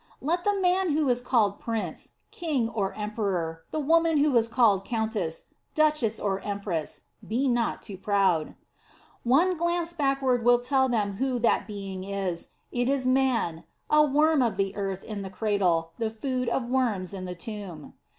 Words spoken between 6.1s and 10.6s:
or empress, be not too proud. One crlance backward will